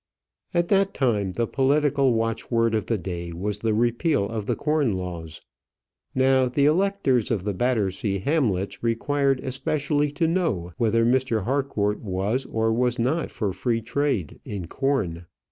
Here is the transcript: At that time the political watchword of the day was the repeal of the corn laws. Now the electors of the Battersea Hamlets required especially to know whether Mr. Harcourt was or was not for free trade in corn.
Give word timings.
At 0.51 0.69
that 0.69 0.95
time 0.95 1.33
the 1.33 1.45
political 1.45 2.15
watchword 2.15 2.73
of 2.73 2.87
the 2.87 2.97
day 2.97 3.31
was 3.31 3.59
the 3.59 3.75
repeal 3.75 4.27
of 4.27 4.47
the 4.47 4.55
corn 4.55 4.93
laws. 4.93 5.43
Now 6.15 6.47
the 6.47 6.65
electors 6.65 7.29
of 7.29 7.43
the 7.43 7.53
Battersea 7.53 8.17
Hamlets 8.17 8.81
required 8.81 9.41
especially 9.41 10.11
to 10.13 10.25
know 10.27 10.73
whether 10.77 11.05
Mr. 11.05 11.43
Harcourt 11.43 11.99
was 11.99 12.47
or 12.47 12.73
was 12.73 12.97
not 12.97 13.29
for 13.29 13.53
free 13.53 13.79
trade 13.83 14.39
in 14.43 14.65
corn. 14.65 15.27